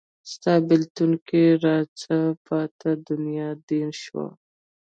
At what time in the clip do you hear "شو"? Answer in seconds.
4.03-4.23